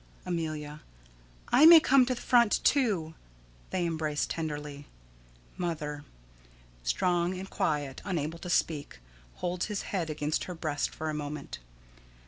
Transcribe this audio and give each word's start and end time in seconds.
Amelia: 0.25 0.81
I 1.49 1.67
may 1.67 1.79
come 1.79 2.07
to 2.07 2.15
the 2.15 2.21
front, 2.21 2.59
too. 2.63 3.13
[They 3.69 3.85
embrace 3.85 4.25
tenderly.] 4.25 4.87
Mother: 5.57 6.05
[_Strong 6.83 7.37
and 7.37 7.47
quiet, 7.47 8.01
unable 8.03 8.39
to 8.39 8.49
speak, 8.49 8.97
holds 9.35 9.67
his 9.67 9.83
head 9.93 10.09
against 10.09 10.45
her 10.45 10.55
breast 10.55 10.89
for 10.89 11.11
a 11.11 11.13
moment. 11.13 11.59